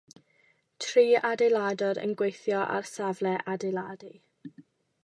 [0.85, 4.13] Tri adeiladwr yn gweithio ar safle adeiladu.